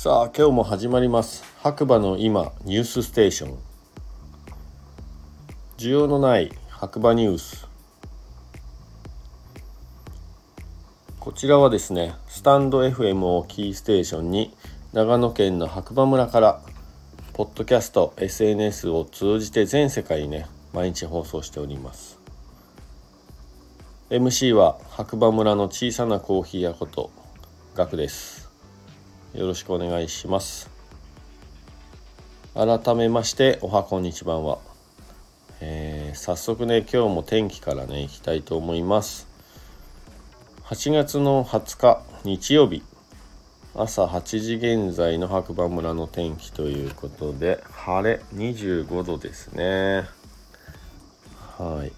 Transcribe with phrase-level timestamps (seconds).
[0.00, 1.42] さあ今日も始まります。
[1.60, 3.58] 白馬の今ニュースステーション。
[5.76, 7.66] 需要のない白馬ニュース。
[11.18, 14.54] こちらはですねスタンド FM をキーステーションに
[14.92, 16.62] 長野県の白馬村から
[17.32, 22.20] ポッドキャスト SNS を通じて全世界にね毎日放送しております。
[24.10, 27.10] MC は白馬村の小さなコーヒー屋こと
[27.74, 28.47] ガクです。
[29.38, 30.68] よろしくお願いします。
[32.54, 34.34] 改めましておはこんにちは。
[34.34, 34.58] んは、
[35.60, 39.28] えー、早速ね今日も天気からねいきたいと思います。
[40.64, 42.82] 8月の20日日曜日。
[43.76, 50.02] 朝8時現在の白馬村の天気ということで晴れ25度ですね。
[51.56, 51.92] はい。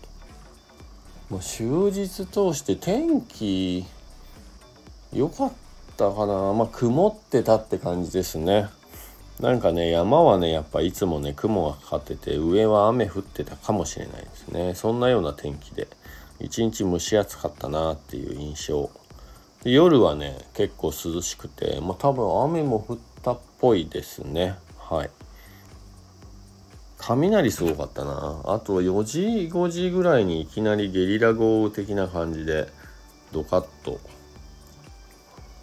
[1.33, 3.87] もう終日通して天気
[5.15, 5.70] 良かった
[6.11, 6.53] かな。
[6.55, 8.69] まあ曇ってたって感じですね。
[9.41, 14.75] なんかね山はねやっぱいつもね雲がかかってて上は雨降ってたかもしれないですね。
[14.75, 15.89] そんなような天気で
[16.39, 18.91] 一日蒸し暑かったなっていう印象。
[19.63, 24.57] で夜はね結構涼しくてまあ多分雨も降ったっぽいですね。
[24.79, 25.11] はい。
[26.99, 28.43] 雷すごかったな。
[28.45, 29.21] あと4時
[29.51, 32.69] 5時ぐらいにいきなりゲリラ豪雨的な感じで
[33.33, 33.99] ドカッと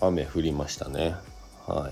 [0.01, 1.15] 雨降りましたね。
[1.65, 1.91] は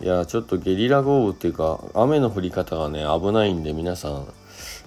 [0.00, 0.04] い。
[0.04, 4.28] いやちょっとゲリラ豪雨っていうか雨の降り方がね危ないんで皆さん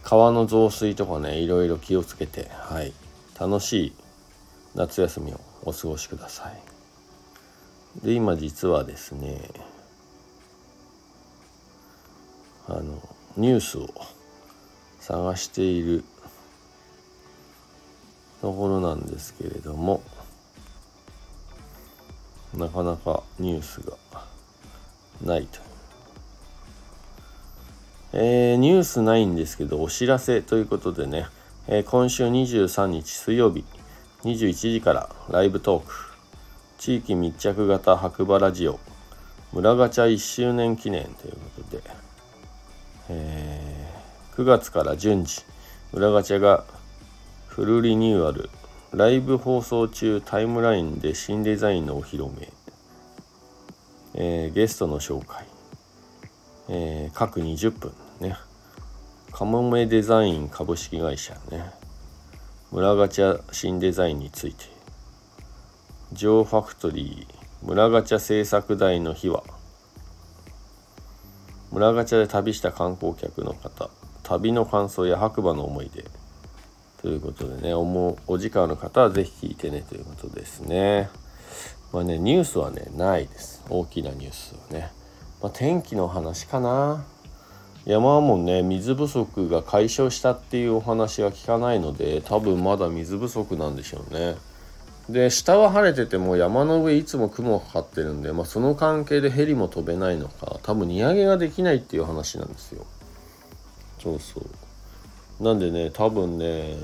[0.03, 2.93] 川の増水とかねいろいろ気をつけてはい。
[3.39, 3.93] 楽しい
[4.75, 8.05] 夏休みをお過ごしください。
[8.05, 9.49] で今実はですね
[12.67, 13.01] あの
[13.35, 13.89] ニュースを
[14.99, 16.03] 探している
[18.41, 20.03] ところなんですけれども
[22.55, 23.97] なかなかニュースが
[25.23, 25.59] ないと。
[28.13, 31.27] えー、ニュースないんですけどお知らせということでね、
[31.67, 33.63] えー、今週23日水曜日
[34.23, 35.93] 21時からライブトーク。
[36.77, 38.79] 地域密着型白馬ラジオ。
[39.53, 41.83] 村ガチャ1周年記念ということで。
[43.09, 45.43] えー、9月から順次
[45.93, 46.63] 裏ガチャが
[47.47, 48.49] フルリニューアル
[48.93, 52.49] ライブ放送中タイムラインで新デザインのお披露目、
[54.15, 55.45] えー、ゲストの紹介、
[56.67, 58.35] えー、各20分ね。
[59.31, 61.71] カモメデザイン株式会社ね。
[62.73, 64.65] 村ガチャ新デザインについて。
[66.11, 67.65] ジョーファクトリー。
[67.65, 69.43] 村ガチャ製作台の秘話。
[71.71, 73.89] 村ガチャで旅した観光客の方。
[74.23, 76.03] 旅の感想や白馬の思い出。
[77.01, 81.09] ということでねおお時間の方は是非聞いてねということですね。
[81.91, 83.63] まあねニュースはねないです。
[83.69, 84.91] 大きなニュースはね、
[85.41, 87.03] まあ、天気の話かな。
[87.85, 94.35] 山はもんね水不足が解消したっていうお話は聞かないので多分まだ水不足なんでしょうね。
[95.09, 102.85] で下は晴れてても山の上いつも雲がかかってるんで、まあ、その関係でヘリも飛べないのか多分荷上げができないっていう話なんですよ。
[103.99, 104.45] そうそう。
[105.41, 106.75] なんでね多分ね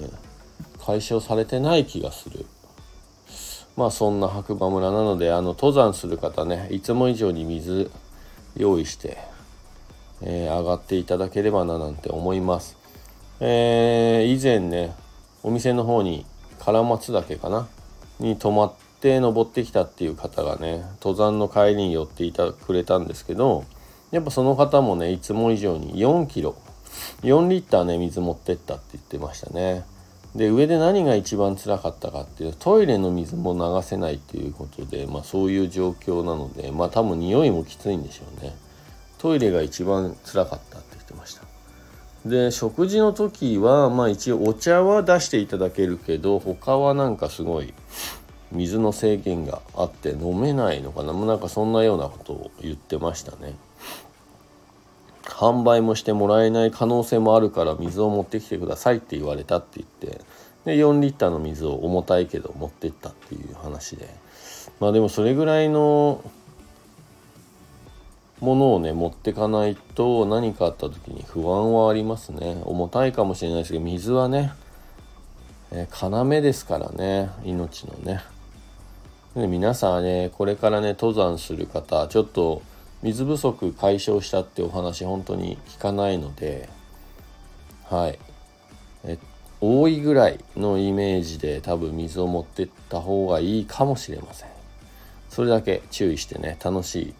[0.83, 2.45] 解消されてない気がする。
[3.75, 7.91] まあそんな白馬村なのであの登山する方ねいつも以上に水
[8.55, 9.19] 用意して、
[10.23, 12.75] えー、上がっていただければななんて思います。
[13.39, 14.95] えー、以前ね
[15.43, 16.25] お店の方に
[16.57, 17.67] 唐松岳かな
[18.19, 23.65] に泊まって登ってきたっていう方がね登山の帰りに寄っていたくれたんですけど
[24.09, 26.55] やっぱその方もねいつも以上に4キロ
[27.21, 29.85] 4リッターね水持ってったって言ってましたね。
[30.35, 38.55] で上で何が一番つらかったかっていうとトイレの水も流せないっていうことでまあそういう状況なのでまあ多分匂いもきついんでしょうね。
[39.17, 41.41] トイレが一番つらかったって言ってました。
[42.25, 47.73] で食事の時はまあ一応お茶は出していただけるけど他はなんかすごい
[48.51, 51.13] 水の制限があって飲めないのかな。
[51.13, 53.55] なんかそんなようなことを言ってましたね。
[55.37, 60.21] 販売もしてもらえない可能性もあるから水を持ってきてくださいって言われたって言って
[60.65, 64.09] で4リッターの水を重たいけど持ってったっていう話で。
[64.79, 66.23] まあでもそれぐらいの
[68.39, 72.61] ものをね持ってかないと何かあった時に不安はありますね。
[72.65, 74.51] 重たいかもしれないですけど水はね、
[75.71, 77.29] えー、要ですからね。
[77.43, 78.21] 命のね。
[79.35, 82.61] で皆さんねこれからね登山する方ちょっと
[83.03, 86.69] 水不足解消したってお話本当に聞かないので
[87.85, 88.19] はい
[89.03, 89.17] え
[89.59, 94.49] 多いぐらいのイメージで多分水を持ってった方がいいかもしれません
[95.29, 97.13] それだけ注意してね楽しい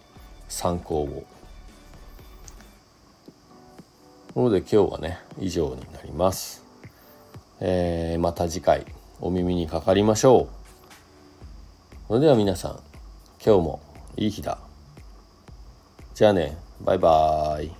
[0.48, 1.08] 参考を。
[4.34, 6.64] ということで今日はね以上になります。
[7.60, 8.86] えー、また次回
[9.20, 12.08] お耳にかかりましょう。
[12.08, 12.80] それでは皆さん
[13.44, 13.82] 今日も
[14.16, 14.67] いい日だ。
[16.18, 17.72] じゃあねバイバーイ。